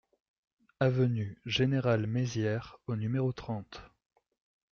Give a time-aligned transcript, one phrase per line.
[0.79, 3.83] Avenue Général Maizière au numéro trente